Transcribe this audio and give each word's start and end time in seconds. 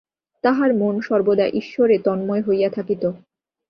তাঁহার 0.43 0.71
মন 0.73 0.95
সর্বদা 1.01 1.45
ঈশ্বরে 1.53 1.95
তন্ময় 1.99 2.41
হইয়া 2.41 2.69
থাকিত। 2.69 3.03